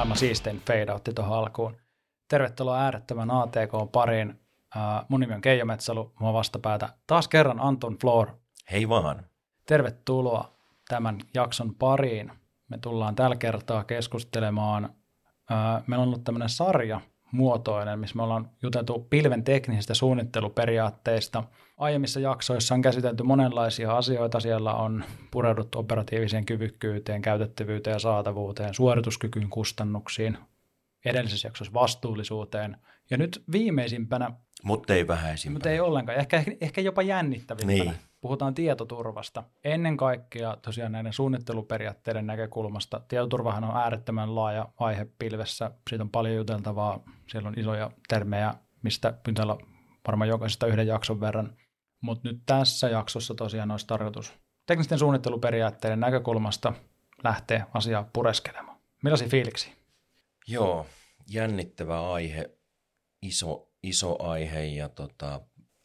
[0.00, 1.76] maailman siistein fade tuohon alkuun.
[2.28, 4.30] Tervetuloa äärettömän ATK pariin.
[4.76, 6.88] Uh, mun nimi on Keijo Metsalu, mua vastapäätä.
[7.06, 8.30] Taas kerran Anton Floor.
[8.70, 9.26] Hei vaan.
[9.66, 10.52] Tervetuloa
[10.88, 12.32] tämän jakson pariin.
[12.68, 14.94] Me tullaan tällä kertaa keskustelemaan.
[15.86, 17.00] Meillä on ollut tämmöinen sarja
[17.32, 21.44] muotoinen, missä me ollaan juteltu pilven teknisistä suunnitteluperiaatteista.
[21.76, 24.40] Aiemmissa jaksoissa on käsitelty monenlaisia asioita.
[24.40, 30.38] Siellä on pureuduttu operatiiviseen kyvykkyyteen, käytettävyyteen ja saatavuuteen, suorituskykyyn, kustannuksiin,
[31.04, 32.76] edellisessä jaksossa vastuullisuuteen.
[33.10, 34.30] Ja nyt viimeisimpänä...
[34.62, 35.54] Mutta ei vähäisimpänä.
[35.54, 36.18] Mutta ei ollenkaan.
[36.18, 37.84] Ehkä, ehkä jopa jännittävimpänä.
[37.84, 38.09] Niin.
[38.20, 39.42] Puhutaan tietoturvasta.
[39.64, 43.00] Ennen kaikkea tosiaan näiden suunnitteluperiaatteiden näkökulmasta.
[43.08, 45.70] Tietoturvahan on äärettömän laaja aihe pilvessä.
[45.90, 47.00] Siitä on paljon juteltavaa.
[47.28, 49.56] Siellä on isoja termejä, mistä pyntellä
[50.06, 51.56] varmaan jokaisesta yhden jakson verran.
[52.00, 56.72] Mutta nyt tässä jaksossa tosiaan olisi tarkoitus teknisten suunnitteluperiaatteiden näkökulmasta
[57.24, 58.80] lähteä asiaa pureskelemaan.
[59.02, 59.72] Millaisia fiiliksi?
[60.46, 60.86] Joo,
[61.30, 62.50] jännittävä aihe,
[63.22, 65.40] iso, iso aihe ja tota,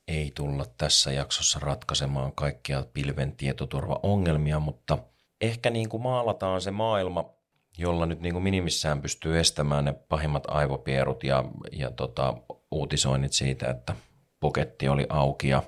[0.08, 4.98] ei tulla tässä jaksossa ratkaisemaan kaikkia pilven tietoturvaongelmia, mutta
[5.42, 7.30] ehkä niin kuin maalataan se maailma,
[7.78, 12.34] jolla nyt niin kuin minimissään pystyy estämään ne pahimmat aivopierut ja, ja tota,
[12.72, 13.96] uutisoinnit siitä, että
[14.40, 15.64] poketti oli auki ja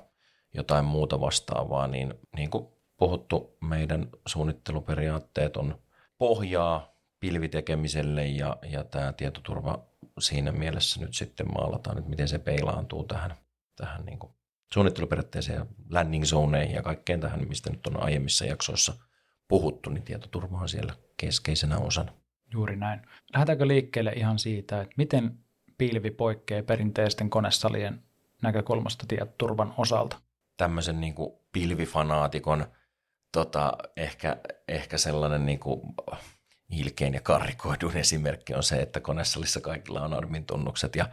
[0.54, 5.78] jotain muuta vastaavaa, niin, niin kuin puhuttu, meidän suunnitteluperiaatteet on
[6.18, 9.86] pohjaa pilvitekemiselle ja, ja tämä tietoturva
[10.18, 13.34] siinä mielessä nyt sitten maalataan, että miten se peilaantuu tähän,
[13.78, 14.32] tähän niin kuin
[14.74, 18.94] suunnitteluperiaatteeseen ja landing zoneihin ja kaikkeen tähän, mistä nyt on aiemmissa jaksoissa
[19.48, 22.12] puhuttu, niin tietoturva on siellä keskeisenä osana.
[22.52, 23.00] Juuri näin.
[23.32, 25.38] Lähdetäänkö liikkeelle ihan siitä, että miten
[25.78, 28.02] pilvi poikkeaa perinteisten konesalien
[28.42, 30.20] näkökulmasta tietoturvan osalta?
[30.56, 32.66] Tämmöisen niin kuin pilvifanaatikon
[33.32, 34.36] tota, ehkä,
[34.68, 35.80] ehkä sellainen niin kuin
[36.70, 41.08] ilkein ja karikoidun esimerkki on se, että konesalissa kaikilla on admin tunnukset ja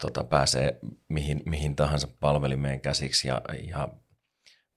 [0.00, 0.78] tota, pääsee
[1.08, 3.88] mihin, mihin tahansa palvelimeen käsiksi ja, ja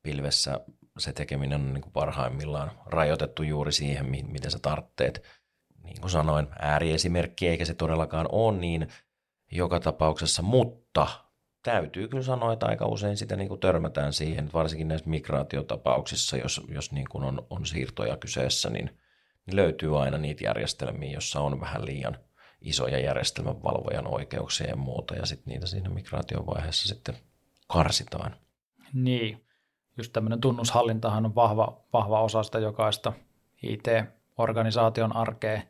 [0.03, 0.59] pilvessä
[0.97, 5.23] se tekeminen on niin kuin parhaimmillaan rajoitettu juuri siihen, miten sä tarvitset.
[5.83, 8.87] Niin kuin sanoin, ääriesimerkki eikä se todellakaan ole niin
[9.51, 11.07] joka tapauksessa, mutta
[11.63, 16.61] täytyy kyllä sanoa, että aika usein sitä niin kuin törmätään siihen, varsinkin näissä migraatiotapauksissa, jos,
[16.67, 19.00] jos niin kuin on, on siirtoja kyseessä, niin,
[19.45, 22.17] niin löytyy aina niitä järjestelmiä, jossa on vähän liian
[22.61, 27.15] isoja järjestelmän valvojan oikeuksia ja muuta, ja sitten niitä siinä migraatiovaiheessa sitten
[27.67, 28.35] karsitaan.
[28.93, 29.45] Niin,
[29.97, 33.13] just tämmöinen tunnushallintahan on vahva, vahva osa sitä jokaista
[33.63, 35.61] IT-organisaation arkea.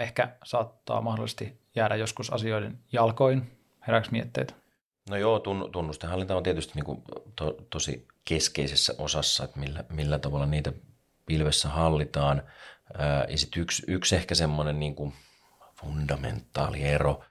[0.00, 3.58] Ehkä saattaa mahdollisesti jäädä joskus asioiden jalkoin.
[3.86, 4.54] Herääkö mietteitä?
[5.10, 5.38] No joo,
[5.72, 7.02] tunnustenhallinta on tietysti niin kuin
[7.36, 10.72] to, tosi keskeisessä osassa, että millä, millä tavalla niitä
[11.26, 12.42] pilvessä hallitaan.
[13.28, 15.12] ja sitten yksi, yksi ehkä semmoinen niin kuin
[15.80, 17.24] fundamentaali ero,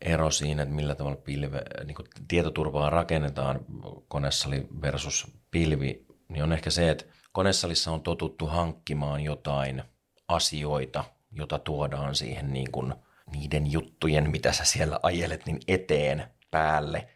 [0.00, 3.60] ero siinä, että millä tavalla pilve, niin kuin tietoturvaa rakennetaan
[4.08, 9.82] konesali versus pilvi, niin on ehkä se, että konesalissa on totuttu hankkimaan jotain
[10.28, 12.94] asioita, jota tuodaan siihen niin kuin
[13.32, 17.08] niiden juttujen, mitä sä siellä ajelet, niin eteen päälle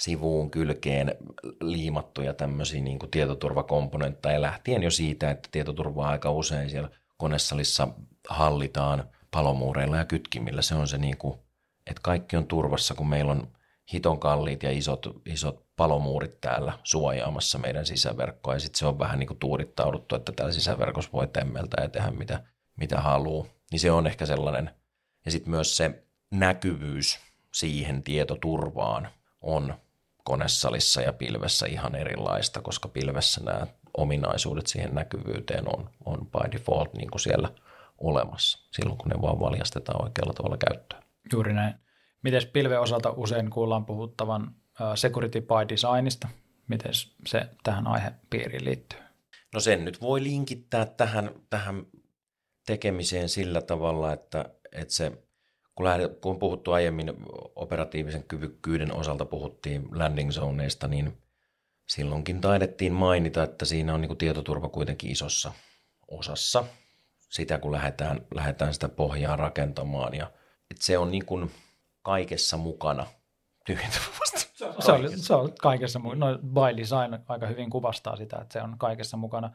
[0.00, 1.14] sivuun, kylkeen
[1.60, 7.88] liimattuja tämmöisiä niin kuin tietoturvakomponentteja lähtien jo siitä, että tietoturvaa aika usein siellä konesalissa
[8.28, 10.62] hallitaan palomuureilla ja kytkimillä.
[10.62, 11.38] Se on se, niin kuin,
[11.86, 13.48] että kaikki on turvassa, kun meillä on
[13.92, 18.54] hiton kalliit ja isot, isot palomuurit täällä suojaamassa meidän sisäverkkoa.
[18.54, 22.10] Ja sitten se on vähän niin kuin tuurittauduttu, että täällä sisäverkossa voi temmeltä ja tehdä
[22.10, 22.44] mitä,
[22.76, 23.46] mitä haluaa.
[23.72, 24.70] Niin se on ehkä sellainen.
[25.24, 27.18] Ja sitten myös se näkyvyys
[27.54, 29.08] siihen tietoturvaan
[29.40, 29.74] on
[30.24, 33.66] konesalissa ja pilvessä ihan erilaista, koska pilvessä nämä
[33.96, 37.50] ominaisuudet siihen näkyvyyteen on, on by default niin kuin siellä
[37.98, 41.02] olemassa, silloin kun ne vaan valjastetaan oikealla tavalla käyttöön.
[41.32, 41.74] Juuri näin.
[42.22, 44.54] Miten pilven osalta usein kuullaan puhuttavan
[44.94, 46.28] security by designista?
[46.68, 46.92] Miten
[47.26, 48.98] se tähän aihepiiriin liittyy?
[49.54, 51.86] No sen nyt voi linkittää tähän, tähän
[52.66, 55.12] tekemiseen sillä tavalla, että, että se
[55.74, 57.12] kun, lähdet, kun puhuttu aiemmin
[57.56, 61.18] operatiivisen kyvykkyyden osalta puhuttiin landing zoneista, niin
[61.88, 65.52] silloinkin taidettiin mainita, että siinä on niin tietoturva kuitenkin isossa
[66.08, 66.64] osassa
[67.30, 70.14] sitä, kun lähdetään, lähdetään sitä pohjaa rakentamaan.
[70.14, 70.30] Ja,
[70.70, 71.50] että se on niin kuin
[72.02, 73.06] kaikessa mukana.
[74.80, 76.30] Se on, se on kaikessa mukana.
[76.30, 79.50] No, by design aika hyvin kuvastaa sitä, että se on kaikessa mukana.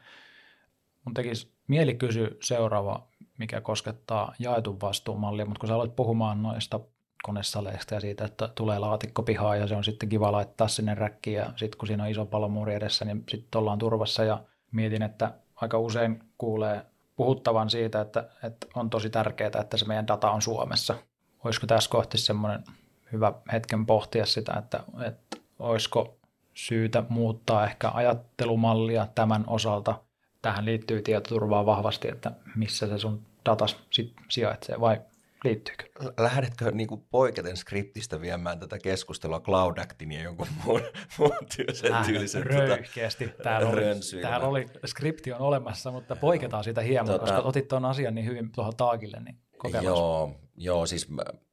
[1.05, 6.79] Mun tekisi mieli kysyä seuraava mikä koskettaa jaetun vastuumallia, mutta kun sä aloit puhumaan noista
[7.23, 11.37] konesaleista ja siitä, että tulee laatikko pihaan ja se on sitten kiva laittaa sinne räkkiin
[11.37, 15.33] ja sitten kun siinä on iso palomuuri edessä, niin sitten ollaan turvassa ja mietin, että
[15.55, 16.85] aika usein kuulee
[17.15, 20.95] puhuttavan siitä, että, että on tosi tärkeää, että se meidän data on Suomessa.
[21.43, 22.63] Olisiko tässä kohti semmoinen
[23.11, 26.17] hyvä hetken pohtia sitä, että, että olisiko
[26.53, 29.99] syytä muuttaa ehkä ajattelumallia tämän osalta.
[30.45, 35.01] Tähän liittyy tietoturvaa vahvasti, että missä se sun datas sit sijaitsee vai
[35.43, 35.83] liittyykö?
[36.19, 40.81] Lähdetkö niin kuin poiketen skriptistä viemään tätä keskustelua Cloud Actin ja jonkun muun,
[41.17, 43.27] muun tyylisen, tyylisen röyhkeästi.
[43.27, 43.81] Tota, täällä, oli,
[44.21, 48.25] täällä oli, skripti on olemassa, mutta poiketaan siitä hieman, tota, koska otit tuon asian niin
[48.25, 49.37] hyvin tuohon taakille, niin
[49.81, 51.07] Joo, joo, siis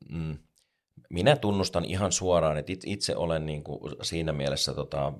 [0.08, 0.38] mm,
[1.10, 5.12] minä tunnustan ihan suoraan, että itse olen niin kuin siinä mielessä tota,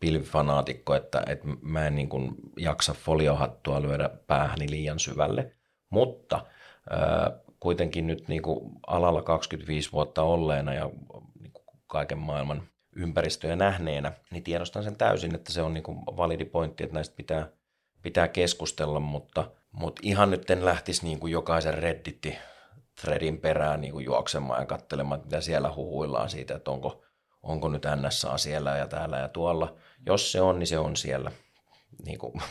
[0.00, 5.52] pilvifanaatikko, että, että mä en niin kuin jaksa foliohattua lyödä päähäni liian syvälle,
[5.90, 6.36] mutta
[6.92, 10.90] äh, kuitenkin nyt niin kuin alalla 25 vuotta olleena ja
[11.40, 12.62] niin kuin kaiken maailman
[12.96, 17.16] ympäristöjä nähneenä, niin tiedostan sen täysin, että se on niin kuin validi pointti, että näistä
[17.16, 17.48] pitää,
[18.02, 22.38] pitää keskustella, mutta, mutta ihan nyt en lähtisi niin kuin jokaisen redditti
[23.00, 27.04] threadin perään niin kuin juoksemaan ja katselemaan, mitä siellä huhuillaan siitä, että onko,
[27.42, 29.76] onko nyt NSA siellä ja täällä ja tuolla.
[30.06, 31.32] Jos se on, niin se on siellä
[32.04, 32.32] niin kuin,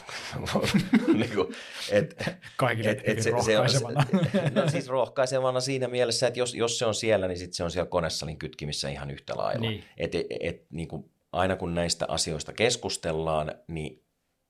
[1.20, 1.56] niin kuin,
[1.92, 2.24] et,
[2.58, 4.06] Kaikille et, et se, rohkaisevana.
[4.32, 7.64] Se, no siis rohkaisevana siinä mielessä, että jos, jos se on siellä, niin sit se
[7.64, 9.70] on siellä konesalin kytkimissä ihan yhtä lailla.
[9.70, 9.84] Niin.
[9.98, 14.04] Et, et, et, niin kuin, aina kun näistä asioista keskustellaan, niin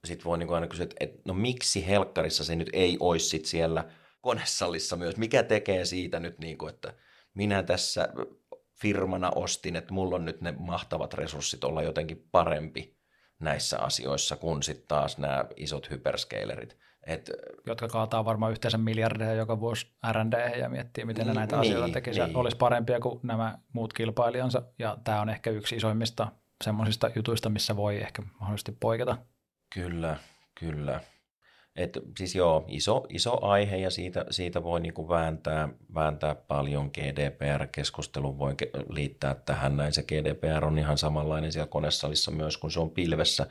[0.05, 3.29] sitten voi niin kuin aina kysyä, että et, no miksi helkkarissa se nyt ei olisi
[3.29, 3.83] sit siellä
[4.21, 5.17] konesalissa myös.
[5.17, 6.93] Mikä tekee siitä nyt, niin kuin, että
[7.33, 8.09] minä tässä
[8.81, 12.97] firmana ostin, että mulla on nyt ne mahtavat resurssit olla jotenkin parempi
[13.39, 16.77] näissä asioissa kuin sitten taas nämä isot hyperscalerit.
[17.03, 17.31] Et,
[17.65, 21.93] Jotka kaataa varmaan yhteensä miljardeja joka vuosi R&D ja miettii, miten ne niin, näitä asioita
[21.93, 22.19] tekisi.
[22.19, 22.37] Niin.
[22.37, 24.61] Olisi parempia kuin nämä muut kilpailijansa.
[24.79, 26.27] Ja tämä on ehkä yksi isoimmista
[26.63, 29.17] semmoisista jutuista, missä voi ehkä mahdollisesti poiketa.
[29.73, 30.17] Kyllä,
[30.59, 31.01] kyllä.
[31.75, 36.91] Et siis joo, iso, iso aihe ja siitä, siitä voi niinku vääntää, vääntää paljon.
[36.93, 38.55] GDPR-keskustelun voi
[38.89, 39.93] liittää tähän näin.
[39.93, 43.47] Se GDPR on ihan samanlainen siellä konesalissa myös, kun se on pilvessä.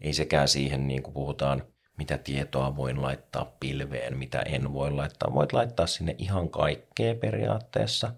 [0.00, 1.62] Ei sekään siihen, niin kuin puhutaan,
[1.98, 5.34] mitä tietoa voin laittaa pilveen, mitä en voi laittaa.
[5.34, 8.14] Voit laittaa sinne ihan kaikkea periaatteessa.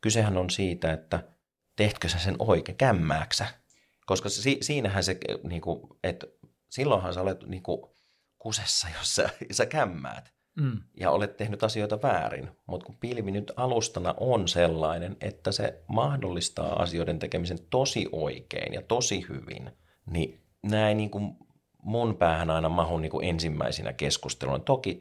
[0.00, 1.22] Kysehän on siitä, että
[1.76, 3.46] tehtkö sä sen oikein, kämmääksä.
[4.06, 6.26] Koska si, siinähän se, niin kuin, että
[6.70, 7.90] silloinhan sä olet niin kuin,
[8.38, 10.80] kusessa, jos sä, sä kämmäät mm.
[11.00, 12.50] ja olet tehnyt asioita väärin.
[12.66, 18.82] Mutta kun pilvi nyt alustana on sellainen, että se mahdollistaa asioiden tekemisen tosi oikein ja
[18.82, 19.70] tosi hyvin,
[20.10, 21.36] niin näin niin kuin
[21.82, 24.58] mun päähän aina mahu niin kuin ensimmäisinä keskusteluna.
[24.58, 25.00] Toki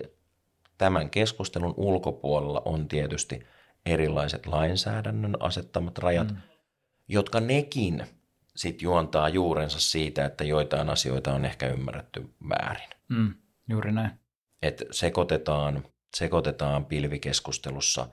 [0.78, 3.40] tämän keskustelun ulkopuolella on tietysti
[3.86, 6.38] erilaiset lainsäädännön asettamat rajat, mm.
[7.08, 8.06] jotka nekin
[8.56, 12.97] sitten juontaa juurensa siitä, että joitain asioita on ehkä ymmärretty väärin.
[13.10, 13.34] Mm,
[13.70, 14.12] juuri näin.
[14.62, 15.84] Et sekoitetaan,
[16.18, 18.08] sekoitetaan pilvikeskustelussa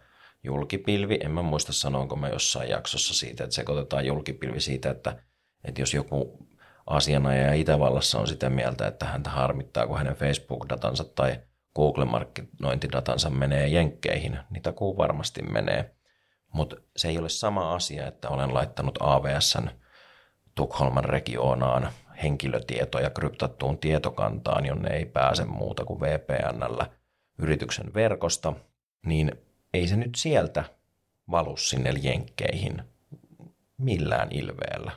[0.45, 1.19] julkipilvi.
[1.23, 5.23] En mä muista sanoinko mä jossain jaksossa siitä, että sekoitetaan julkipilvi siitä, että,
[5.65, 6.49] että jos joku
[6.87, 11.41] asianajaja Itävallassa on sitä mieltä, että häntä harmittaa, kun hänen Facebook-datansa tai
[11.77, 15.95] Google-markkinointidatansa menee jenkkeihin, niin takuu varmasti menee.
[16.53, 19.71] Mutta se ei ole sama asia, että olen laittanut AVSn
[20.55, 21.89] Tukholman regionaan
[22.23, 26.91] henkilötietoja kryptattuun tietokantaan, jonne ei pääse muuta kuin VPNllä
[27.39, 28.53] yrityksen verkosta,
[29.07, 29.33] niin
[29.75, 30.65] ei se nyt sieltä
[31.31, 32.83] valu sinne jenkkeihin
[33.79, 34.93] millään ilveellä.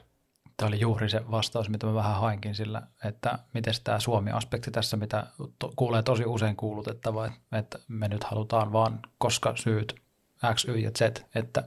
[0.58, 4.98] Tämä oli juuri se vastaus, mitä mä vähän hainkin sillä, että miten tämä Suomi-aspekti tässä,
[4.98, 5.28] mitä
[5.60, 9.96] to, kuulee tosi usein kuulutettava, että me nyt halutaan vaan, koska syyt
[10.54, 11.02] X, Y ja Z,
[11.36, 11.64] että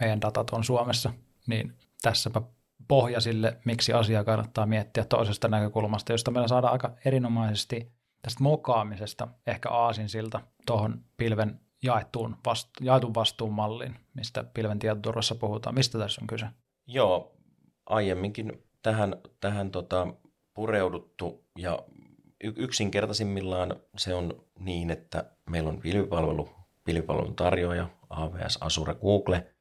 [0.00, 1.12] meidän datat on Suomessa,
[1.46, 2.42] niin tässäpä
[2.88, 9.28] pohja sille, miksi asiaa kannattaa miettiä toisesta näkökulmasta, josta meillä saadaan aika erinomaisesti tästä mokaamisesta
[9.46, 15.74] ehkä aasinsilta tuohon pilven jaettuun vastu- jaetun vastuun malliin, mistä pilven tietoturvassa puhutaan.
[15.74, 16.46] Mistä tässä on kyse?
[16.86, 17.36] Joo,
[17.86, 20.06] aiemminkin tähän, tähän tota,
[20.54, 21.78] pureuduttu ja
[22.56, 26.50] yksinkertaisimmillaan se on niin, että meillä on pilvipalvelu,
[26.84, 29.54] pilvipalvelun tarjoaja, AWS, Azure, Google,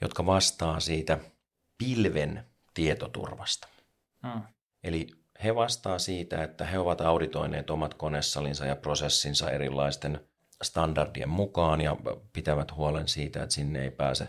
[0.00, 1.18] jotka vastaa siitä
[1.78, 2.49] pilven
[2.80, 3.68] tietoturvasta.
[4.26, 4.42] Hmm.
[4.84, 5.06] Eli
[5.44, 10.20] he vastaa siitä, että he ovat auditoineet omat konesalinsa ja prosessinsa erilaisten
[10.62, 11.96] standardien mukaan ja
[12.32, 14.28] pitävät huolen siitä, että sinne ei pääse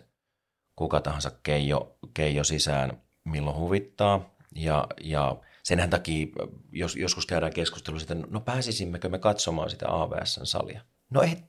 [0.75, 4.36] kuka tahansa keijo, keijo sisään milloin huvittaa.
[4.55, 6.27] Ja, ja senhän takia,
[6.72, 10.81] jos, joskus käydään keskustelua siitä, no pääsisimmekö me katsomaan sitä AVSn salia.
[11.10, 11.48] No et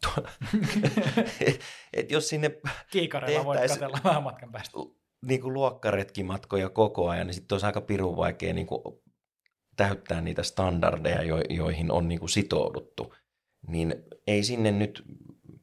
[1.40, 1.60] et,
[1.92, 2.50] et jos sinne
[2.90, 4.78] Kiikareilla voit katsella vähän matkan päästä
[5.26, 8.82] niin kuin luokkaretkimatkoja koko ajan, niin sitten olisi aika pirun vaikea niin kuin
[9.76, 13.14] täyttää niitä standardeja, jo, joihin on niin kuin sitouduttu.
[13.68, 13.94] niin
[14.26, 15.04] ei sinne nyt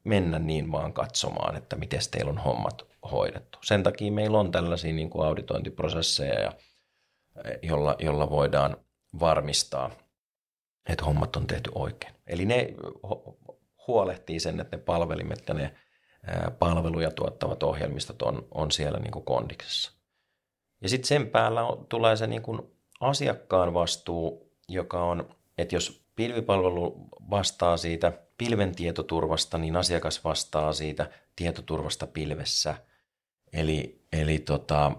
[0.04, 3.60] mennä niin vaan katsomaan, että miten teillä on hommat hoidettu.
[3.64, 6.54] Sen takia meillä on tällaisia niin kuin auditointiprosesseja, ja,
[7.62, 8.78] jolla, jolla voidaan
[9.20, 9.92] varmistaa,
[10.90, 12.14] että hommat on tehty oikein.
[12.28, 12.74] Eli ne
[13.88, 15.76] huolehtii sen, että ne palvelimet ja ne
[16.60, 19.92] palveluja tuottavat ohjelmistot on, on siellä niin kuin kondiksessa.
[20.82, 22.62] Ja sitten sen päällä on, tulee se niin kuin
[23.00, 31.10] asiakkaan vastuu, joka on, että jos pilvipalvelu vastaa siitä pilven tietoturvasta, niin asiakas vastaa siitä
[31.36, 32.76] tietoturvasta pilvessä.
[33.54, 34.92] Eli, eli tota,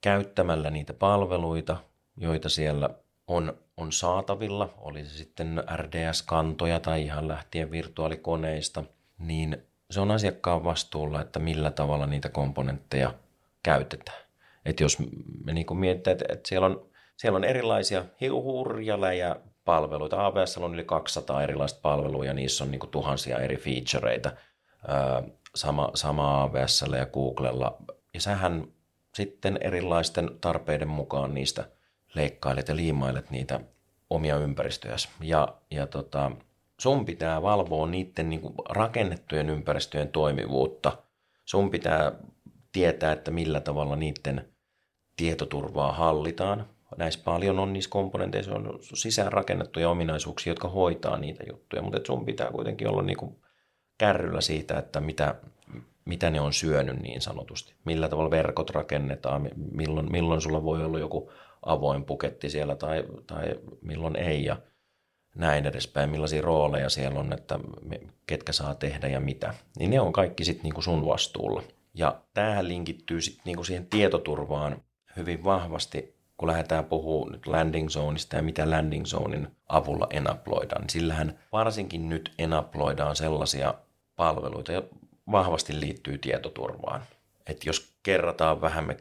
[0.00, 1.76] käyttämällä niitä palveluita,
[2.16, 2.90] joita siellä
[3.26, 8.84] on, on saatavilla, oli se sitten RDS-kantoja tai ihan lähtien virtuaalikoneista,
[9.18, 13.14] niin se on asiakkaan vastuulla, että millä tavalla niitä komponentteja
[13.62, 14.26] käytetään.
[14.64, 14.98] Että jos
[15.44, 20.26] me niin mietitään, että, että siellä, on, siellä on erilaisia hurjaläjä palveluita.
[20.26, 24.32] AWS on yli 200 erilaista palvelua ja niissä on niin kuin tuhansia eri featureita
[25.54, 27.76] sama, sama AWS ja Googlella.
[28.14, 28.66] Ja sähän
[29.14, 31.64] sitten erilaisten tarpeiden mukaan niistä
[32.14, 33.60] leikkailet ja liimailet niitä
[34.10, 34.96] omia ympäristöjä.
[35.20, 36.32] Ja, ja tota,
[36.80, 41.02] sun pitää valvoa niiden niin rakennettujen ympäristöjen toimivuutta.
[41.44, 42.12] Sun pitää
[42.72, 44.48] tietää, että millä tavalla niiden
[45.16, 46.66] tietoturvaa hallitaan
[46.96, 52.24] näissä paljon on niissä komponenteissa on sisään rakennettuja ominaisuuksia, jotka hoitaa niitä juttuja, mutta sun
[52.24, 53.36] pitää kuitenkin olla niin kuin
[53.98, 55.34] kärryllä siitä, että mitä,
[56.04, 57.74] mitä ne on syönyt niin sanotusti.
[57.84, 63.54] Millä tavalla verkot rakennetaan, milloin, milloin sulla voi olla joku avoin puketti siellä tai, tai
[63.80, 64.56] milloin ei ja
[65.36, 67.58] näin edespäin, millaisia rooleja siellä on, että
[68.26, 69.54] ketkä saa tehdä ja mitä.
[69.78, 71.62] Niin ne on kaikki sitten niinku sun vastuulla.
[71.94, 74.82] Ja tämähän linkittyy sitten niinku siihen tietoturvaan
[75.16, 80.90] hyvin vahvasti kun lähdetään puhumaan nyt landing zoneista ja mitä landing zonein avulla enaploidaan, niin
[80.90, 83.74] sillähän varsinkin nyt enaploidaan sellaisia
[84.16, 84.96] palveluita, jotka
[85.32, 87.02] vahvasti liittyy tietoturvaan.
[87.46, 88.96] Et jos kerrataan vähän, me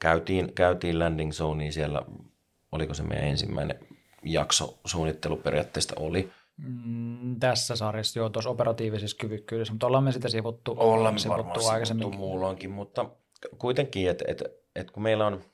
[0.00, 2.02] käytiin, käytiin landing zoneen siellä,
[2.72, 3.78] oliko se meidän ensimmäinen
[4.24, 6.30] jakso suunnitteluperiaatteesta oli.
[6.56, 12.16] Mm, tässä sarjassa jo tuossa operatiivisessa kyvykkyydessä, mutta ollaan me sitä sivuttu, ollaan sivuttu aikaisemmin.
[12.16, 13.10] muuloinkin, mutta
[13.58, 14.42] kuitenkin, että et,
[14.76, 15.44] et kun meillä on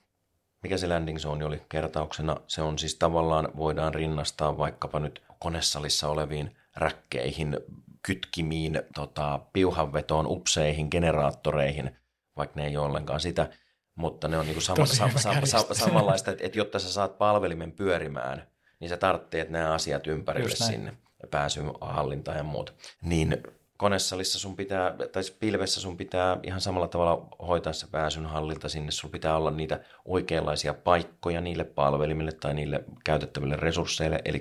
[0.63, 2.37] mikä se landing zone oli kertauksena?
[2.47, 7.59] Se on siis tavallaan, voidaan rinnastaa vaikkapa nyt konesalissa oleviin räkkeihin,
[8.03, 11.97] kytkimiin, tota, piuhanvetoon, upseihin, generaattoreihin,
[12.37, 13.49] vaikka ne ei ole ollenkaan sitä,
[13.95, 17.73] mutta ne on niinku sama, sam, sam, sam, samanlaista, että, että jotta sä saat palvelimen
[17.73, 18.47] pyörimään,
[18.81, 20.97] niin sä tarvitset nämä asiat ympärille sinne,
[21.31, 22.73] pääsyn hallintaan ja muuta.
[23.03, 23.43] Niin
[23.77, 28.69] konesalissa sun pitää, tai siis pilvessä sun pitää ihan samalla tavalla hoitaa se pääsyn hallilta
[28.69, 28.91] sinne.
[28.91, 34.21] Sun pitää olla niitä oikeanlaisia paikkoja niille palvelimille tai niille käytettäville resursseille.
[34.25, 34.41] Eli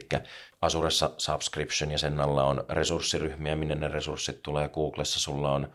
[0.62, 4.70] Azuressa subscription ja sen alla on resurssiryhmiä, minne ne resurssit tulee.
[4.70, 5.74] Googlessa sulla on,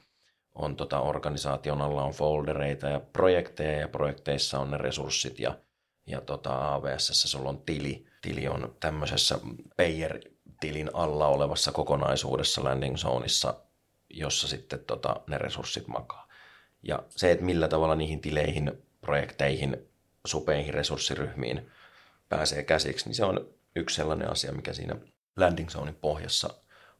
[0.54, 5.58] on tota organisaation alla on foldereita ja projekteja ja projekteissa on ne resurssit ja,
[6.06, 8.09] ja tota AWS sulla on tili.
[8.22, 9.38] Tili on tämmöisessä
[9.76, 10.20] payer
[10.60, 13.54] tilin alla olevassa kokonaisuudessa landing zoneissa,
[14.10, 16.28] jossa sitten tota, ne resurssit makaa.
[16.82, 19.88] Ja se, että millä tavalla niihin tileihin, projekteihin,
[20.26, 21.70] supeihin resurssiryhmiin
[22.28, 24.96] pääsee käsiksi, niin se on yksi sellainen asia, mikä siinä
[25.36, 26.54] landing zonein pohjassa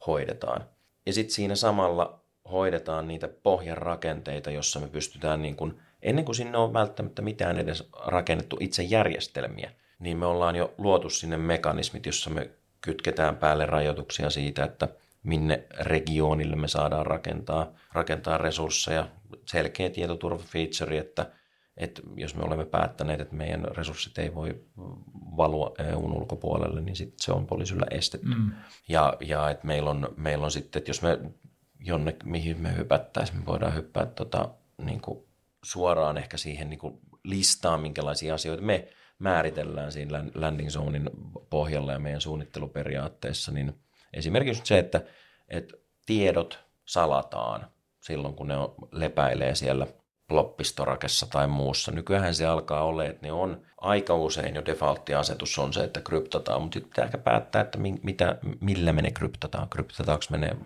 [0.06, 0.68] hoidetaan.
[1.06, 6.36] Ja sitten siinä samalla hoidetaan niitä pohjan rakenteita, jossa me pystytään, niin kun, ennen kuin
[6.36, 12.06] sinne on välttämättä mitään edes rakennettu itse järjestelmiä, niin me ollaan jo luotu sinne mekanismit,
[12.06, 14.88] jossa me kytketään päälle rajoituksia siitä, että
[15.22, 19.08] minne regioonille me saadaan rakentaa, rakentaa resursseja.
[19.46, 21.30] Selkeä tietoturvafeature, että,
[21.76, 24.60] että jos me olemme päättäneet, että meidän resurssit ei voi
[25.36, 28.28] valua EUn ulkopuolelle, niin sitten se on poliisilla estetty.
[28.28, 28.52] Mm.
[28.88, 31.18] Ja, ja että meillä on, meillä on sitten, että jos me
[31.80, 35.18] jonne, mihin me hypättäisiin, me voidaan hyppää tota, niin kuin
[35.62, 38.88] suoraan ehkä siihen niin kuin listaan, minkälaisia asioita me
[39.20, 41.10] määritellään siinä landing zonein
[41.50, 43.74] pohjalla ja meidän suunnitteluperiaatteessa, niin
[44.12, 45.00] esimerkiksi se, että,
[45.48, 47.66] että tiedot salataan
[48.00, 49.86] silloin, kun ne on, lepäilee siellä
[50.30, 51.92] loppistorakessa tai muussa.
[51.92, 56.62] Nykyään se alkaa olla, että ne on aika usein jo defaultti-asetus on se, että kryptataan,
[56.62, 59.68] mutta pitää ehkä päättää, että mitä, millä me ne kryptataan.
[59.68, 60.56] Kryptataanko me ne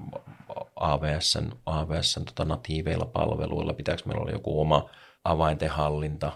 [0.77, 4.91] AWSn, AWSn tota natiiveilla palveluilla, pitääkö meillä olla joku oma
[5.25, 6.33] avaintenhallinta,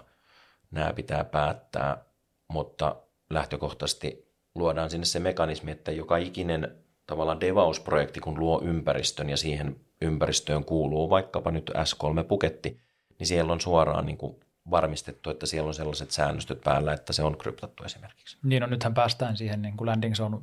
[0.71, 2.08] nämä pitää päättää
[2.53, 2.95] mutta
[3.29, 6.75] lähtökohtaisesti luodaan sinne se mekanismi, että joka ikinen
[7.07, 12.81] tavallaan devausprojekti, kun luo ympäristön ja siihen ympäristöön kuuluu vaikkapa nyt S3-puketti,
[13.19, 14.39] niin siellä on suoraan niin kuin
[14.71, 18.37] varmistettu, että siellä on sellaiset säännöstöt päällä, että se on kryptattu esimerkiksi.
[18.43, 20.37] Niin, no nythän päästään siihen niin kuin landing zone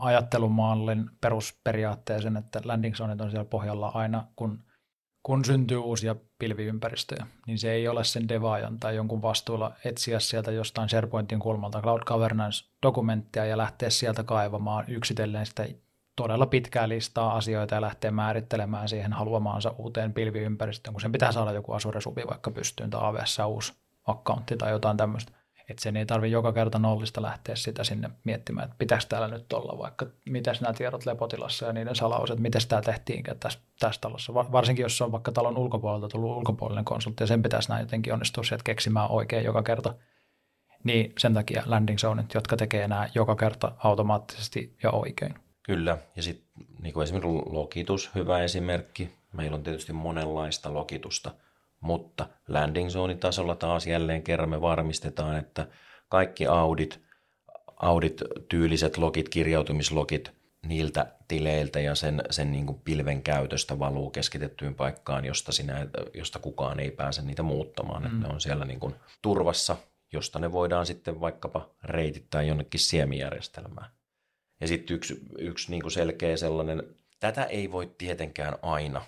[0.00, 4.58] ajattelumallin perusperiaatteeseen, että landing zoneit on siellä pohjalla aina, kun,
[5.22, 10.50] kun syntyy uusia pilviympäristöjä, niin se ei ole sen devaajan tai jonkun vastuulla etsiä sieltä
[10.50, 15.66] jostain SharePointin kulmalta Cloud Governance-dokumenttia ja lähteä sieltä kaivamaan yksitellen sitä
[16.16, 21.52] todella pitkää listaa asioita ja lähteä määrittelemään siihen haluamaansa uuteen pilviympäristöön, kun sen pitää saada
[21.52, 23.72] joku Azure Subi vaikka pystyyn tai AWS uusi
[24.06, 25.32] accountti tai jotain tämmöistä.
[25.68, 29.52] Että sen ei tarvitse joka kerta nollista lähteä sitä sinne miettimään, että pitäisi täällä nyt
[29.52, 34.00] olla vaikka, miten nämä tiedot lepotilassa ja niiden salaus, että miten tämä tehtiin tässä, tässä
[34.00, 34.34] talossa.
[34.34, 38.44] Varsinkin jos on vaikka talon ulkopuolelta tullut ulkopuolinen konsultti ja sen pitäisi näin jotenkin onnistua
[38.44, 39.94] sieltä keksimään oikein joka kerta.
[40.84, 45.34] Niin sen takia landing zoneit, jotka tekee nämä joka kerta automaattisesti ja oikein.
[45.62, 49.14] Kyllä, ja sitten niin esimerkiksi lokitus, hyvä esimerkki.
[49.32, 51.30] Meillä on tietysti monenlaista lokitusta,
[51.82, 55.66] mutta landing zone tasolla taas jälleen kerran me varmistetaan, että
[56.08, 57.00] kaikki audit,
[57.76, 60.32] audit-tyyliset logit, kirjautumislogit
[60.66, 66.38] niiltä tileiltä ja sen, sen niin kuin pilven käytöstä valuu keskitettyyn paikkaan, josta, sinä, josta
[66.38, 68.02] kukaan ei pääse niitä muuttamaan.
[68.02, 68.06] Mm.
[68.06, 69.76] Että ne on siellä niin kuin turvassa,
[70.12, 73.90] josta ne voidaan sitten vaikkapa reitittää jonnekin siemijärjestelmään.
[74.60, 76.82] Ja sitten yksi, yksi niin kuin selkeä sellainen,
[77.20, 79.02] tätä ei voi tietenkään aina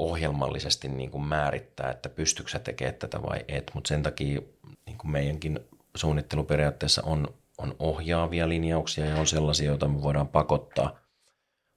[0.00, 4.40] ohjelmallisesti niin kuin määrittää, että pystyykö tekemään tätä vai et, mutta sen takia
[4.86, 5.60] niin kuin meidänkin
[5.94, 7.28] suunnitteluperiaatteessa on,
[7.58, 10.98] on ohjaavia linjauksia ja on sellaisia, joita me voidaan pakottaa.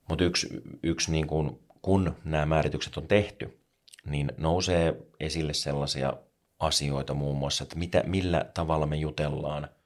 [0.09, 3.59] Mutta yksi, yksi niin kuin, kun nämä määritykset on tehty,
[4.05, 6.13] niin nousee esille sellaisia
[6.59, 9.67] asioita muun muassa, että mitä, millä tavalla me jutellaan–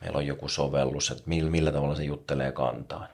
[0.00, 3.08] meillä on joku sovellus, että millä, millä tavalla se juttelee kantaan.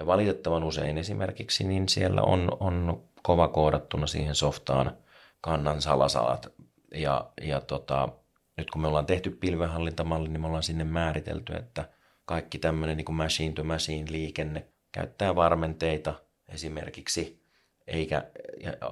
[0.00, 4.96] Ja valitettavan usein esimerkiksi niin siellä on, on kova koodattuna siihen softaan
[5.40, 6.52] kannan salasalat.
[6.94, 8.08] Ja, ja tota,
[8.56, 11.88] nyt kun me ollaan tehty pilvenhallintamalli, niin me ollaan sinne määritelty, että
[12.24, 16.14] kaikki tämmöinen niin machine to machine liikenne käyttää varmenteita
[16.48, 17.44] esimerkiksi,
[17.86, 18.24] eikä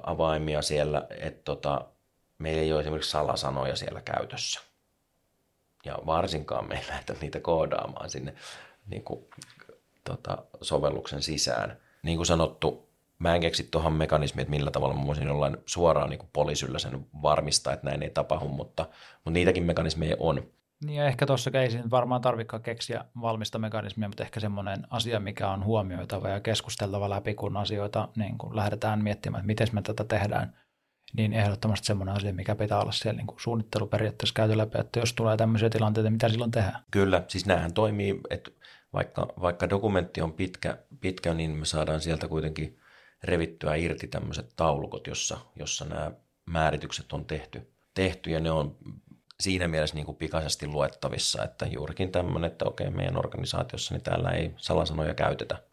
[0.03, 1.85] avaimia siellä, että tota,
[2.37, 4.61] meillä ei ole esimerkiksi salasanoja siellä käytössä
[5.85, 8.33] ja varsinkaan me ei lähdetä niitä koodaamaan sinne
[8.87, 9.25] niin kuin,
[10.09, 11.77] tota, sovelluksen sisään.
[12.03, 16.09] Niin kuin sanottu, mä en keksi tuohon mekanismiin, että millä tavalla mä voisin jollain suoraan
[16.09, 20.43] niin poliisilla sen varmistaa, että näin ei tapahdu, mutta, mutta niitäkin mekanismeja on.
[20.85, 25.49] Niin ja ehkä tuossa ei varmaan tarvitsekaan keksiä valmista mekanismia, mutta ehkä semmoinen asia, mikä
[25.49, 30.03] on huomioitava ja keskusteltava läpi, kun asioita niin kun lähdetään miettimään, että miten me tätä
[30.03, 30.53] tehdään–
[31.17, 35.13] niin ehdottomasti semmoinen asia, mikä pitää olla siellä niin kuin suunnitteluperiaatteessa käyty läpi, että jos
[35.13, 36.83] tulee tämmöisiä tilanteita, mitä silloin tehdään?
[36.91, 38.51] Kyllä, siis näähän toimii, että
[38.93, 42.79] vaikka, vaikka dokumentti on pitkä, pitkä, niin me saadaan sieltä kuitenkin
[43.23, 46.11] revittyä irti tämmöiset taulukot, jossa, jossa nämä
[46.45, 48.77] määritykset on tehty, tehty ja ne on
[49.39, 54.29] siinä mielessä niin kuin pikaisesti luettavissa, että juurikin tämmöinen, että okei, meidän organisaatiossa niin täällä
[54.29, 55.63] ei salasanoja käytetä,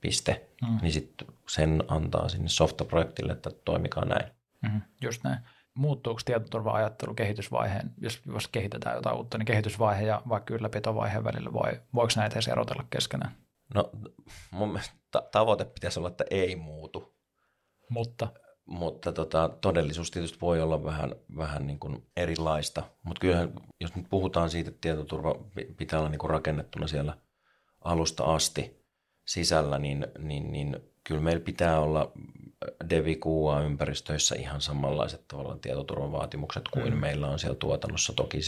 [0.00, 0.78] piste, mm.
[0.82, 4.32] niin sitten sen antaa sinne softaprojektille, että toimikaa näin.
[4.62, 5.38] Mm, just näin.
[5.76, 11.80] Muuttuuko tietoturva-ajattelu kehitysvaiheen, jos, jos kehitetään jotain uutta, niin kehitysvaihe ja vaikka ylläpitovaiheen välillä, vai
[11.94, 13.36] voiko näitä edes erotella keskenään?
[13.74, 13.90] No
[14.50, 14.94] mun mielestä
[15.32, 17.16] tavoite pitäisi olla, että ei muutu.
[17.90, 18.28] Mutta?
[18.66, 22.82] Mutta tota, todellisuus tietysti voi olla vähän, vähän niin kuin erilaista.
[23.02, 25.34] Mutta kyllähän, jos nyt puhutaan siitä, että tietoturva
[25.76, 27.16] pitää olla niin kuin rakennettuna siellä
[27.84, 28.86] alusta asti
[29.26, 32.12] sisällä, niin, niin, niin kyllä meillä pitää olla
[32.90, 33.20] Devi
[33.66, 37.00] ympäristöissä ihan samanlaiset tavallaan tietoturvavaatimukset kuin mm.
[37.00, 38.12] meillä on siellä tuotannossa.
[38.12, 38.38] Toki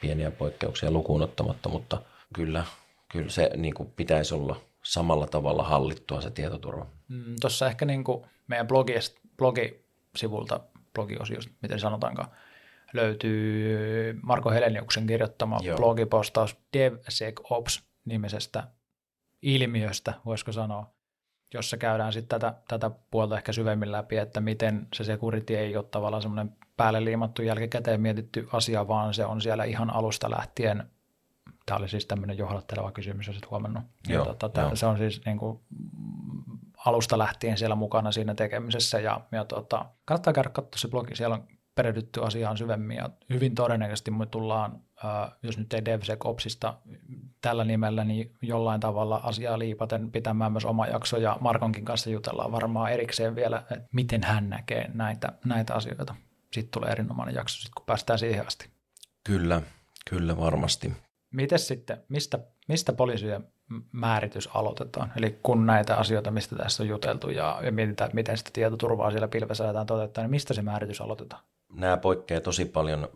[0.00, 2.02] pieniä poikkeuksia lukuun ottamatta, mutta
[2.34, 2.64] kyllä,
[3.08, 6.86] kyllä se niin kuin pitäisi olla samalla tavalla hallittua se tietoturva.
[7.08, 10.60] Mm, Tuossa ehkä niin kuin meidän blogista, blogisivulta,
[10.94, 12.28] blogiosiosta, miten sanotaankaan,
[12.92, 15.76] löytyy Marko Heleniuksen kirjoittama Joo.
[15.76, 18.62] blogipostaus DevSecOps-nimisestä
[19.42, 20.95] ilmiöstä, voisiko sanoa,
[21.54, 25.84] jossa käydään sitten tätä, tätä puolta ehkä syvemmin läpi, että miten se security ei ole
[25.84, 30.90] tavallaan semmoinen päälle liimattu jälkikäteen mietitty asia, vaan se on siellä ihan alusta lähtien.
[31.66, 33.84] Tämä oli siis tämmöinen johdatteleva kysymys, jos et huomannut.
[34.08, 34.76] Joo, tota, jo.
[34.76, 35.60] Se on siis niin kuin,
[36.86, 41.34] alusta lähtien siellä mukana siinä tekemisessä ja, ja tota, kannattaa käydä katsoa se blogi, siellä
[41.34, 44.80] on perehdytty asiaan syvemmin ja hyvin todennäköisesti me tullaan,
[45.42, 46.74] jos nyt ei DevSecOpsista
[47.46, 52.52] tällä nimellä, niin jollain tavalla asiaa liipaten pitämään myös oma jakso ja Markonkin kanssa jutellaan
[52.52, 56.14] varmaan erikseen vielä, että miten hän näkee näitä, näitä asioita.
[56.52, 58.68] Sitten tulee erinomainen jakso, sit kun päästään siihen asti.
[59.24, 59.62] Kyllä,
[60.10, 60.92] kyllä varmasti.
[61.30, 63.44] Miten sitten, mistä, mistä poliisien
[63.92, 65.12] määritys aloitetaan?
[65.16, 69.10] Eli kun näitä asioita, mistä tässä on juteltu ja, ja mietitään, että miten sitä tietoturvaa
[69.10, 71.42] siellä pilvessä aletaan toteuttaa, niin mistä se määritys aloitetaan?
[71.72, 73.08] nämä poikkeaa tosi paljon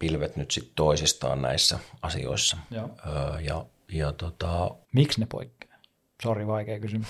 [0.00, 2.56] pilvet nyt sit toisistaan näissä asioissa.
[2.70, 2.90] Joo.
[3.06, 5.78] Öö, ja, ja tota, Miksi ne poikkeaa?
[6.22, 7.08] Sori, vaikea kysymys.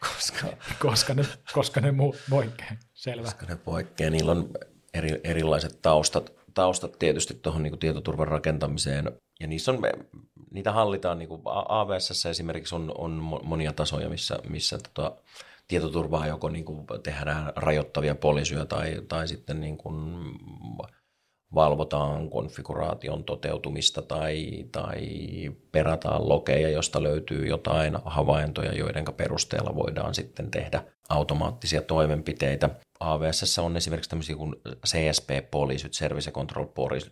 [0.00, 0.46] koska,
[0.78, 2.76] koska, ne, koska ne muut poikkeaa.
[2.94, 3.24] Selvä.
[3.24, 4.50] koska ne poikkeaa, niillä on
[4.94, 9.12] eri, erilaiset taustat, taustat tietysti tuohon niin tietoturvan rakentamiseen.
[9.40, 9.78] Ja niissä on,
[10.50, 13.10] niitä hallitaan, niin kuin AWS esimerkiksi on, on
[13.42, 15.16] monia tasoja, missä, missä tota,
[15.68, 19.96] tietoturvaa joko niin kuin tehdään rajoittavia poliisyjä tai, tai sitten niin kuin
[21.54, 25.00] valvotaan konfiguraation toteutumista tai, tai
[25.72, 32.70] perataan lokeja, josta löytyy jotain havaintoja, joiden perusteella voidaan sitten tehdä automaattisia toimenpiteitä.
[33.00, 36.66] AWS on esimerkiksi tämmöisiä kuin CSP-poliisyt, Service Control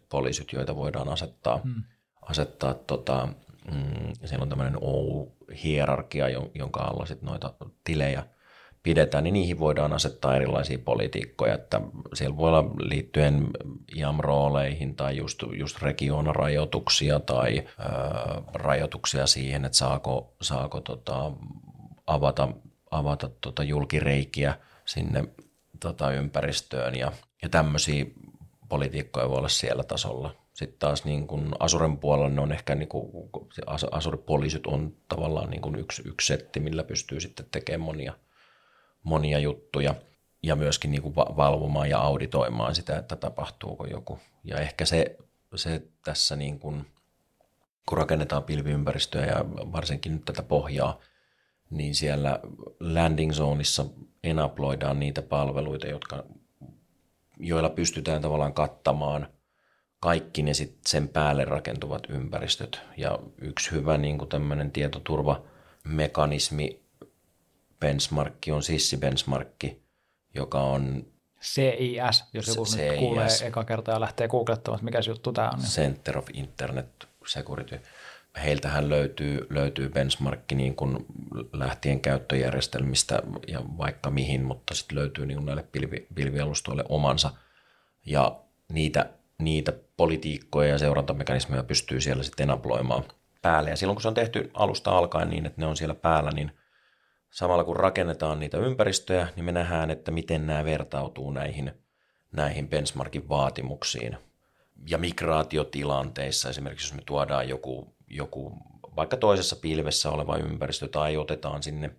[0.09, 1.83] poliisyt, joita voidaan asettaa, hmm.
[2.23, 3.29] asettaa tota,
[3.73, 8.27] mm, siellä on tämmöinen O-hierarkia, jonka alla sitten noita tilejä
[8.85, 11.81] pidetään, niin niihin voidaan asettaa erilaisia politiikkoja, että
[12.15, 13.47] siellä voi olla liittyen
[13.97, 21.33] IAM-rooleihin tai just, just regionarajoituksia tai ää, rajoituksia siihen, että saako, saako tota,
[22.07, 22.49] avata,
[22.91, 25.25] avata tota julkireikiä sinne
[25.81, 28.07] tota, ympäristöön ja, ja tämmöisiä
[28.69, 30.35] politiikkoja voi olla siellä tasolla.
[30.53, 33.31] Sitten taas niin kuin Asuren puolella ne on ehkä, niin kuin,
[33.91, 38.13] Asure-poliisit on tavallaan niin kuin yksi, yksi setti, millä pystyy sitten tekemään monia–
[39.05, 39.95] monia juttuja
[40.43, 44.19] ja myöskin niin kuin valvomaan ja auditoimaan sitä, että tapahtuuko joku.
[44.45, 45.17] Ja ehkä se,
[45.55, 46.87] se tässä, niin kuin,
[47.89, 51.01] kun rakennetaan pilviympäristöä ja varsinkin nyt tätä pohjaa,
[51.71, 52.41] niin siellä
[52.81, 53.85] landing zoneissa
[54.25, 56.25] enaploidaan niitä palveluita, jotka,
[57.39, 59.29] joilla pystytään tavallaan kattamaan
[60.01, 62.81] kaikki ne sit sen päälle rakentuvat ympäristöt.
[62.97, 66.84] Ja yksi hyvä niin kuin tämmöinen tietoturvamekanismi
[67.85, 69.83] benchmarkki on Sissi-benchmarkki,
[70.35, 71.07] joka on
[71.43, 72.77] CIS, jos joku CIS.
[72.77, 75.59] nyt kuulee eka kertaa ja lähtee googlettamaan, että mikä se juttu tämä on.
[75.59, 75.69] Niin.
[75.69, 77.81] Center of Internet Security.
[78.45, 81.07] Heiltähän löytyy, löytyy benchmarkki niin kuin
[81.53, 87.31] lähtien käyttöjärjestelmistä ja vaikka mihin, mutta sitten löytyy niin näille pilvi, pilvialustoille omansa.
[88.07, 88.41] Ja
[88.73, 93.05] niitä, niitä politiikkoja ja seurantamekanismeja pystyy siellä sitten enaploimaan
[93.43, 93.71] päälle.
[93.71, 96.53] Ja silloin kun se on tehty alusta alkaen niin, että ne on siellä päällä, niin–
[97.35, 101.73] samalla kun rakennetaan niitä ympäristöjä, niin me nähdään, että miten nämä vertautuu näihin,
[102.33, 104.17] näihin benchmarkin vaatimuksiin.
[104.89, 108.53] Ja migraatiotilanteissa esimerkiksi, jos me tuodaan joku, joku
[108.97, 111.91] vaikka toisessa pilvessä oleva ympäristö tai otetaan sinne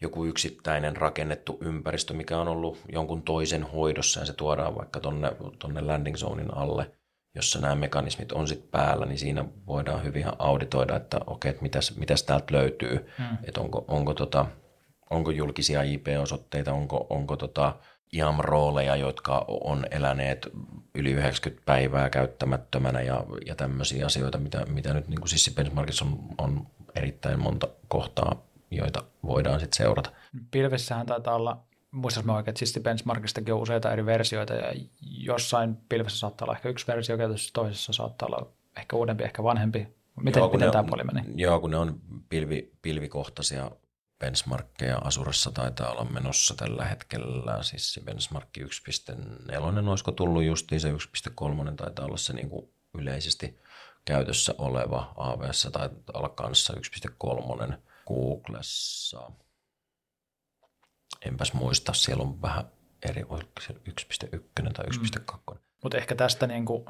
[0.00, 5.36] joku yksittäinen rakennettu ympäristö, mikä on ollut jonkun toisen hoidossa ja se tuodaan vaikka tonne,
[5.58, 6.90] tonne landing zonein alle–
[7.34, 11.96] jossa nämä mekanismit on sitten päällä, niin siinä voidaan hyvin auditoida, että okei, että mitäs,
[11.96, 13.38] mitäs täältä löytyy, hmm.
[13.44, 14.46] että onko, onko, tota,
[15.10, 17.74] onko julkisia IP-osoitteita, onko, onko tota
[18.12, 20.48] IAM-rooleja, jotka on eläneet
[20.94, 26.04] yli 90 päivää käyttämättömänä ja, ja tämmöisiä asioita, mitä, mitä nyt niin kuin Sissi Benchmarkissa
[26.04, 30.10] on, on erittäin monta kohtaa, joita voidaan sitten seurata.
[30.50, 35.76] Pilvessähän taitaa olla muistas mä oikein, että siis benchmarkistakin on useita eri versioita ja jossain
[35.88, 39.88] pilvessä saattaa olla ehkä yksi versio käytössä, toisessa saattaa olla ehkä uudempi, ehkä vanhempi.
[40.20, 41.42] Miten, joo, miten tämä puoli meni?
[41.42, 43.70] Joo, kun ne on pilvi, pilvikohtaisia
[44.18, 50.92] benchmarkkeja Asurassa taitaa olla menossa tällä hetkellä, siis se benchmarkki 1.4, olisiko tullut justiin se
[50.92, 50.96] 1.3
[51.76, 53.58] taitaa olla se niin kuin yleisesti
[54.04, 56.74] käytössä oleva AWS tai olla kanssa
[57.68, 57.74] 1.3
[58.06, 59.30] Googlessa
[61.26, 62.64] enpäs muista, siellä on vähän
[63.08, 63.28] eri, 1.1
[64.72, 65.54] tai 1.2.
[65.54, 65.58] Mm.
[65.82, 66.84] Mutta ehkä tästä niin kuin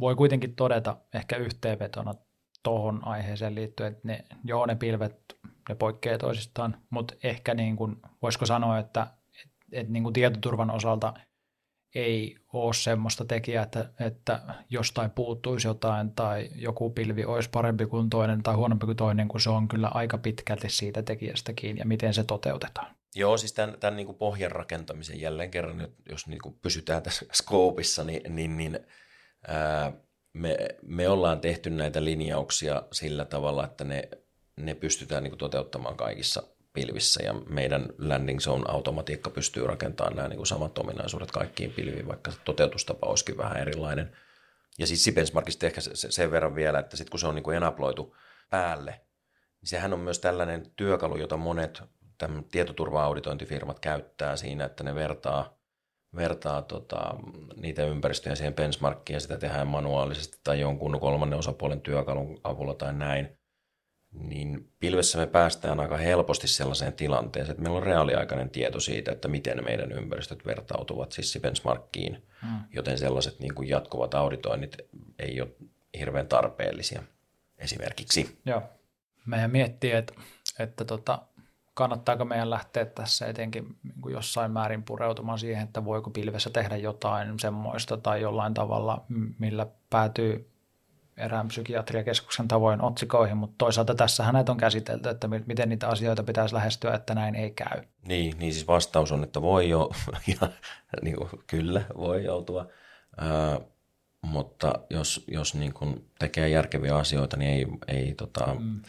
[0.00, 2.14] voi kuitenkin todeta ehkä yhteenvetona
[2.62, 7.96] tuohon aiheeseen liittyen, että ne, joo, ne pilvet, ne poikkeaa toisistaan, mutta ehkä niin kuin,
[8.22, 9.06] voisiko sanoa, että
[9.44, 11.14] et, et niin kuin tietoturvan osalta
[11.94, 18.10] ei ole semmoista tekijää, että, että jostain puuttuisi jotain tai joku pilvi olisi parempi kuin
[18.10, 21.86] toinen tai huonompi kuin toinen, kun se on kyllä aika pitkälti siitä tekijästä kiinni ja
[21.86, 22.94] miten se toteutetaan.
[23.14, 27.26] Joo, siis tämän, tämän niin kuin pohjan rakentamisen jälleen kerran, jos niin kuin pysytään tässä
[27.42, 28.80] skoopissa, niin, niin, niin
[29.48, 29.92] ää,
[30.32, 34.08] me, me ollaan tehty näitä linjauksia sillä tavalla, että ne,
[34.56, 40.28] ne pystytään niin kuin toteuttamaan kaikissa pilvissä ja meidän landing zone automatiikka pystyy rakentamaan nämä
[40.28, 44.16] niin kuin samat ominaisuudet kaikkiin pilviin, vaikka toteutustapa olisikin vähän erilainen.
[44.78, 48.16] Ja siis benchmarkista ehkä sen verran vielä, että sitten kun se on niin kuin enaploitu
[48.50, 49.00] päälle,
[49.60, 51.82] niin sehän on myös tällainen työkalu, jota monet
[52.50, 55.58] tietoturva-auditointifirmat käyttää siinä, että ne vertaa,
[56.16, 57.14] vertaa tota,
[57.56, 62.92] niitä ympäristöjä siihen benchmarkkiin ja sitä tehdään manuaalisesti tai jonkun kolmannen osapuolen työkalun avulla tai
[62.92, 63.38] näin.
[64.12, 69.28] niin pilvessä me päästään aika helposti sellaiseen tilanteeseen, että meillä on reaaliaikainen tieto siitä, että
[69.28, 72.48] miten meidän ympäristöt vertautuvat siis benchmarkkiin, mm.
[72.72, 74.76] joten sellaiset niin kuin jatkuvat auditoinnit
[75.18, 75.50] ei ole
[75.98, 77.02] hirveän tarpeellisia
[77.58, 78.38] esimerkiksi.
[78.46, 78.62] Joo.
[79.26, 80.14] Meidän miettii, että,
[80.58, 81.22] että tota,
[81.74, 86.76] kannattaako meidän lähteä tässä etenkin niin kuin jossain määrin pureutumaan siihen, että voiko pilvessä tehdä
[86.76, 89.04] jotain semmoista tai jollain tavalla,
[89.38, 90.48] millä päätyy
[91.16, 96.54] erään psykiatriakeskuksen tavoin otsikoihin, mutta toisaalta tässä näitä on käsitelty, että miten niitä asioita pitäisi
[96.54, 97.82] lähestyä, että näin ei käy.
[98.08, 99.90] Niin, niin siis vastaus on, että voi jo,
[100.40, 100.48] ja
[101.02, 102.66] niin kuin, kyllä voi joutua,
[103.16, 103.60] Ää,
[104.22, 107.50] mutta jos, jos niin kuin tekee järkeviä asioita, niin
[107.88, 108.82] ei, ei, tota, mm.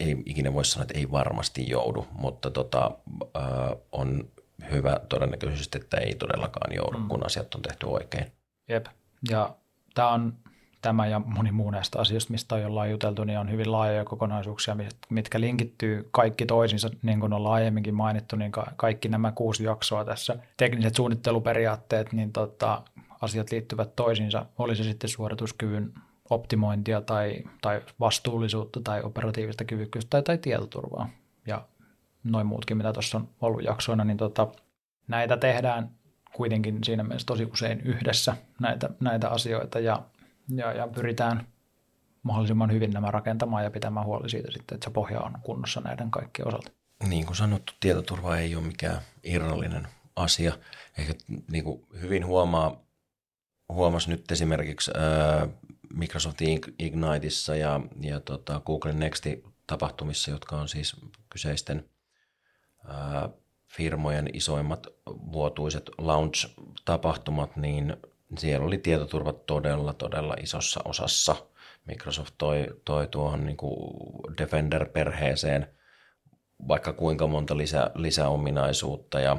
[0.00, 2.90] Ei, ikinä voi sanoa, että ei varmasti joudu, mutta tota,
[3.34, 4.28] ää, on
[4.70, 7.08] hyvä todennäköisesti, että ei todellakaan joudu, mm.
[7.08, 8.26] kun asiat on tehty oikein.
[8.68, 8.86] Jep,
[9.30, 9.54] ja
[9.94, 10.34] tämä on
[10.82, 14.76] tämä ja moni muu näistä asioista, mistä on jollain juteltu, niin on hyvin laajoja kokonaisuuksia,
[15.10, 20.36] mitkä linkittyy kaikki toisiinsa, niin kuin ollaan aiemminkin mainittu, niin kaikki nämä kuusi jaksoa tässä,
[20.56, 22.82] tekniset suunnitteluperiaatteet, niin tota,
[23.20, 25.92] asiat liittyvät toisiinsa, oli se sitten suorituskyvyn
[26.30, 31.08] optimointia tai, tai vastuullisuutta tai operatiivista kyvykkyyttä tai, tai tietoturvaa
[31.46, 31.64] ja
[32.24, 34.48] noin muutkin, mitä tuossa on ollut jaksoina, niin tota,
[35.08, 35.90] näitä tehdään
[36.32, 40.02] kuitenkin siinä mielessä tosi usein yhdessä näitä, näitä asioita ja
[40.56, 41.46] ja, ja pyritään
[42.22, 46.10] mahdollisimman hyvin nämä rakentamaan ja pitämään huoli siitä sitten, että se pohja on kunnossa näiden
[46.10, 46.70] kaikkien osalta.
[47.08, 50.52] Niin kuin sanottu, tietoturva ei ole mikään irrallinen asia.
[50.98, 51.14] Ehkä
[51.50, 52.76] niin kuin hyvin huomaa,
[53.68, 55.48] huomasi nyt esimerkiksi ää,
[55.94, 56.38] Microsoft
[56.78, 60.96] Igniteissa ja, ja tota Google Next-tapahtumissa, jotka on siis
[61.30, 61.88] kyseisten
[62.88, 63.28] ää,
[63.68, 67.96] firmojen isoimmat vuotuiset launch-tapahtumat, niin
[68.38, 71.36] siellä oli tietoturva todella, todella isossa osassa.
[71.86, 73.56] Microsoft toi, toi tuohon niin
[74.38, 75.66] Defender-perheeseen
[76.68, 79.36] vaikka kuinka monta lisä, lisäominaisuutta ja,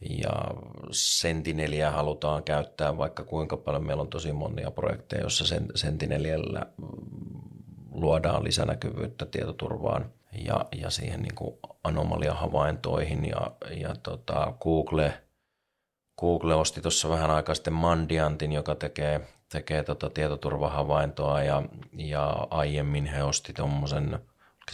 [0.00, 0.32] ja
[0.90, 3.86] Sentineliä halutaan käyttää vaikka kuinka paljon.
[3.86, 6.66] Meillä on tosi monia projekteja, joissa Sentineliellä
[7.90, 10.12] luodaan lisänäkyvyyttä tietoturvaan
[10.44, 15.12] ja, ja siihen niin kuin anomalia-havaintoihin ja, ja tota Google–
[16.20, 19.20] Google osti tuossa vähän aikaa sitten Mandiantin, joka tekee,
[19.52, 24.18] tekee tota tietoturvahavaintoa ja, ja aiemmin he osti tuommoisen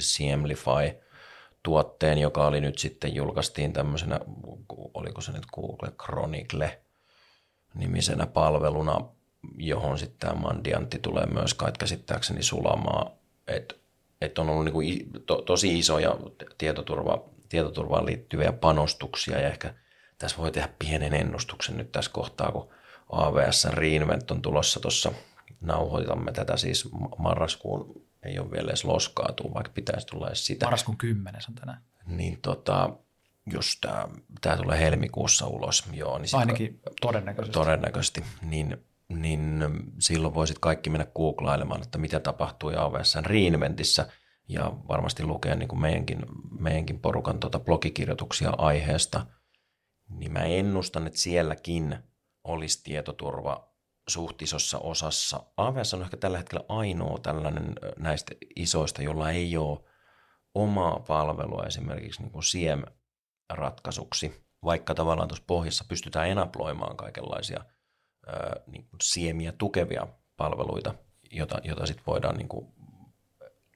[0.01, 1.03] CMLify
[1.63, 4.21] tuotteen, joka oli nyt sitten julkaistiin tämmöisenä,
[4.95, 6.81] oliko se nyt Google Chronicle
[7.75, 9.01] nimisenä palveluna,
[9.57, 13.13] johon sitten tämä Mandiantti tulee myös kai käsittääkseni sulamaan,
[13.47, 13.75] että
[14.21, 14.81] et on ollut niinku
[15.27, 16.17] to, tosi isoja
[16.59, 19.75] tietoturva, tietoturvaan liittyviä panostuksia ja ehkä
[20.19, 22.69] tässä voi tehdä pienen ennustuksen nyt tässä kohtaa, kun
[23.13, 25.13] AVS Reinvent on tulossa tuossa,
[25.61, 30.67] nauhoitamme tätä siis marraskuun, ei ole vielä edes loskaatu, vaikka pitäisi tulla edes sitä.
[30.67, 31.83] Marraskuun 10 on tänään.
[32.07, 32.91] Niin tota,
[33.53, 34.09] jos tämä,
[34.41, 36.19] tämä tulee helmikuussa ulos, joo.
[36.19, 37.53] Niin Ainakin todennäköisesti.
[37.53, 38.77] Todennäköisesti, niin,
[39.09, 39.65] niin
[39.99, 44.07] silloin voisit kaikki mennä googlailemaan, että mitä tapahtui AVS Reinventissä
[44.49, 46.27] ja varmasti lukea niin kuin meidänkin,
[46.59, 49.27] meidänkin porukan tuota blogikirjoituksia aiheesta–
[50.19, 51.99] niin mä ennustan, että sielläkin
[52.45, 53.72] olisi tietoturva
[54.09, 55.43] suht isossa osassa.
[55.57, 59.81] AWS on ehkä tällä hetkellä ainoa tällainen näistä isoista, jolla ei ole
[60.55, 67.65] omaa palvelua esimerkiksi niin kuin SIEM-ratkaisuksi, vaikka tavallaan tuossa pohjassa pystytään enaploimaan kaikenlaisia
[68.67, 70.95] niin kuin siemiä tukevia palveluita,
[71.31, 72.73] jota, jota sitten voidaan niin kuin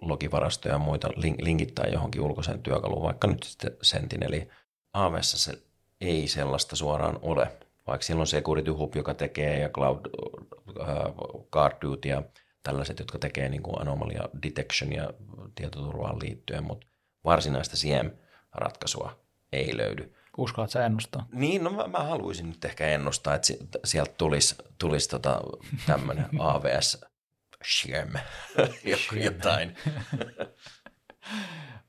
[0.00, 1.08] logivarastoja ja muita
[1.38, 4.48] linkittää johonkin ulkoiseen työkaluun, vaikka nyt sitten Sentineli.
[4.92, 5.62] AWS se
[6.00, 10.00] ei sellaista suoraan ole, vaikka siellä on Security Hub, joka tekee ja Cloud
[10.80, 10.88] äh,
[11.52, 12.22] Guard Duty ja
[12.62, 15.10] tällaiset, jotka tekee niin kuin anomalia detection ja
[15.54, 16.86] tietoturvaan liittyen, mutta
[17.24, 19.20] varsinaista CM-ratkaisua
[19.52, 20.14] ei löydy.
[20.36, 21.26] Uskallat sä ennustaa?
[21.32, 23.52] Niin, no mä, mä haluaisin nyt ehkä ennustaa, että
[23.84, 25.40] sieltä tulisi, tulisi tota,
[25.86, 27.04] tämmöinen AVS
[27.64, 28.12] Shem
[29.24, 29.76] jotain.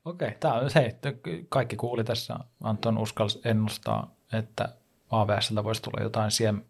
[0.04, 1.12] Okei, tämä on se, että
[1.48, 2.38] kaikki kuuli tässä.
[2.62, 4.77] Anton uskalsi ennustaa, että
[5.10, 6.64] AVSltä voisi tulla jotain siihen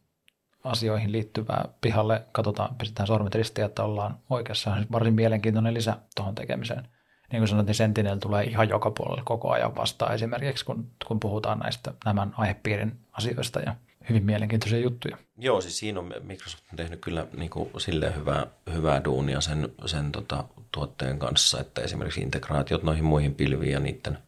[0.64, 2.22] asioihin liittyvää pihalle.
[2.32, 4.76] Katsotaan, pistetään sormet ristiin, että ollaan oikeassa.
[4.92, 6.88] Varsin mielenkiintoinen lisä tuohon tekemiseen.
[7.32, 11.20] Niin kuin sanoit, niin Sentinel tulee ihan joka puolella koko ajan vastaan esimerkiksi, kun, kun
[11.20, 13.74] puhutaan näistä nämän aihepiirin asioista ja
[14.08, 15.16] hyvin mielenkiintoisia juttuja.
[15.38, 19.68] Joo, siis siinä on Microsoft on tehnyt kyllä niin kuin silleen hyvää, hyvää duunia sen,
[19.86, 24.18] sen tota, tuotteen kanssa, että esimerkiksi integraatiot noihin muihin pilviin ja niiden,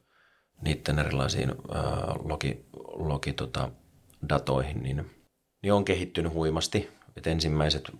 [0.60, 1.52] niiden erilaisiin
[2.24, 3.70] logi, logi tota,
[4.28, 5.10] datoihin, niin,
[5.62, 6.90] niin on kehittynyt huimasti.
[7.16, 7.90] Et ensimmäiset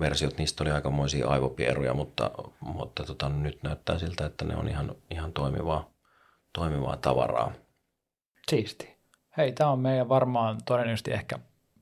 [0.00, 4.94] versiot, niistä oli aikamoisia aivopieruja, mutta, mutta tota, nyt näyttää siltä, että ne on ihan,
[5.10, 5.90] ihan toimivaa,
[6.52, 7.52] toimivaa tavaraa.
[8.50, 8.96] Siisti.
[9.36, 11.38] Hei, tämä on meidän varmaan todennäköisesti ehkä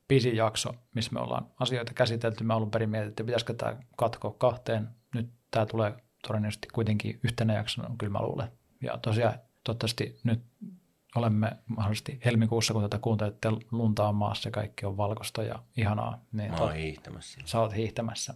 [0.08, 2.44] pisin jakso, missä me ollaan asioita käsitelty.
[2.44, 4.88] Me alun perin mietitty, että pitäisikö tämä katkoa kahteen.
[5.14, 5.94] Nyt tämä tulee
[6.26, 8.48] todennäköisesti kuitenkin yhtenä jaksona, kyllä mä luulen.
[8.82, 10.40] Ja tosiaan toivottavasti nyt
[11.14, 16.24] olemme mahdollisesti helmikuussa, kun tätä kuuntelette, lunta on maassa, kaikki on valkoista ja ihanaa.
[16.32, 17.40] Niin mä oon hiihtämässä.
[17.44, 18.34] Sä oot hiihtämässä.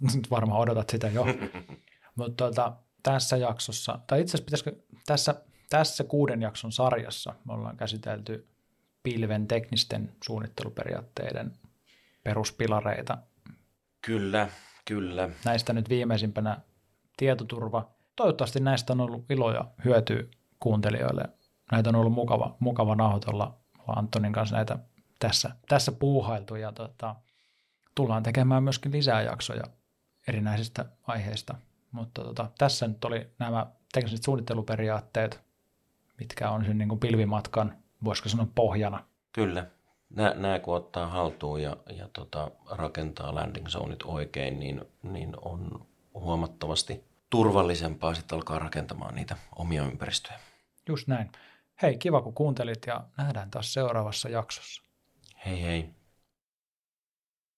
[0.14, 1.26] Nyt varmaan odotat sitä jo.
[2.16, 4.72] Mutta tuota, tässä jaksossa, tai itse asiassa pitäisikö
[5.06, 5.34] tässä,
[5.70, 8.48] tässä kuuden jakson sarjassa me ollaan käsitelty
[9.02, 11.52] pilven teknisten suunnitteluperiaatteiden
[12.22, 13.18] peruspilareita.
[14.06, 14.48] Kyllä,
[14.84, 15.30] kyllä.
[15.44, 16.60] Näistä nyt viimeisimpänä
[17.16, 17.90] tietoturva.
[18.16, 20.22] Toivottavasti näistä on ollut iloja hyötyä
[20.60, 21.24] kuuntelijoille.
[21.72, 23.54] Näitä on ollut mukava, mukava nauhoitella
[23.86, 24.78] Antonin kanssa näitä
[25.18, 27.16] tässä, tässä puuhailtu ja tota,
[27.94, 29.64] tullaan tekemään myöskin lisää jaksoja
[30.28, 31.54] erinäisistä aiheista.
[31.92, 35.40] Mutta tota, tässä nyt oli nämä tekniset suunnitteluperiaatteet,
[36.18, 39.04] mitkä on sen niin kuin pilvimatkan, voisiko sanoa pohjana.
[39.32, 39.66] Kyllä.
[40.10, 45.86] Nämä, nämä kun ottaa haltuun ja, ja tota, rakentaa landing zoneit oikein, niin, niin on
[46.14, 50.38] huomattavasti turvallisempaa sitten alkaa rakentamaan niitä omia ympäristöjä.
[50.88, 51.30] Just näin.
[51.82, 54.82] Hei, kiva kun kuuntelit ja nähdään taas seuraavassa jaksossa.
[55.46, 55.90] Hei hei.